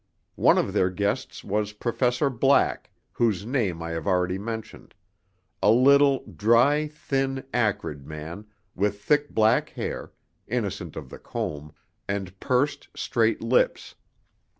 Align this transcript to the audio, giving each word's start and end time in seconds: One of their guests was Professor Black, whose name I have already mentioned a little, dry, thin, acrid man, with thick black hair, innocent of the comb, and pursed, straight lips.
One 0.41 0.57
of 0.57 0.73
their 0.73 0.89
guests 0.89 1.43
was 1.43 1.73
Professor 1.73 2.31
Black, 2.31 2.89
whose 3.11 3.45
name 3.45 3.83
I 3.83 3.91
have 3.91 4.07
already 4.07 4.39
mentioned 4.39 4.95
a 5.61 5.69
little, 5.69 6.25
dry, 6.25 6.87
thin, 6.87 7.43
acrid 7.53 8.07
man, 8.07 8.47
with 8.73 9.03
thick 9.03 9.29
black 9.29 9.69
hair, 9.69 10.11
innocent 10.47 10.95
of 10.95 11.11
the 11.11 11.19
comb, 11.19 11.71
and 12.07 12.39
pursed, 12.39 12.87
straight 12.97 13.43
lips. 13.43 13.93